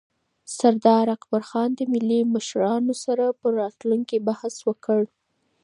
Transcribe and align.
سردار 0.57 1.07
اکبرخان 1.17 1.69
د 1.75 1.79
ملي 1.93 2.21
مشرانو 2.35 2.93
سره 3.03 3.25
پر 3.39 3.51
راتلونکي 3.61 4.17
بحث 4.29 4.55
وکړ. 4.67 5.01